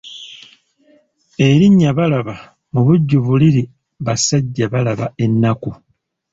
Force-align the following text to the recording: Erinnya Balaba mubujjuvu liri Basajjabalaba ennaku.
Erinnya 1.47 1.89
Balaba 1.97 2.35
mubujjuvu 2.71 3.31
liri 3.41 3.63
Basajjabalaba 4.05 5.05
ennaku. 5.23 5.71